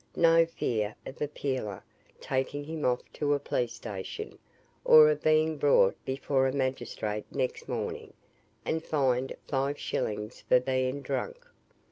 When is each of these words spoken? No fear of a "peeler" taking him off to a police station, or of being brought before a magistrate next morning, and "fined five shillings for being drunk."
No 0.15 0.47
fear 0.47 0.95
of 1.05 1.21
a 1.21 1.27
"peeler" 1.27 1.83
taking 2.19 2.63
him 2.63 2.83
off 2.85 3.03
to 3.13 3.35
a 3.35 3.39
police 3.39 3.73
station, 3.75 4.39
or 4.83 5.11
of 5.11 5.21
being 5.21 5.59
brought 5.59 5.95
before 6.05 6.47
a 6.47 6.51
magistrate 6.51 7.25
next 7.31 7.69
morning, 7.69 8.13
and 8.65 8.83
"fined 8.83 9.35
five 9.47 9.77
shillings 9.77 10.41
for 10.41 10.59
being 10.59 11.03
drunk." 11.03 11.45